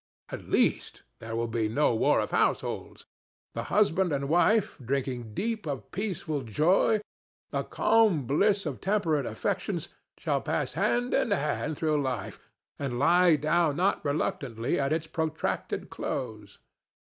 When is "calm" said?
7.65-8.25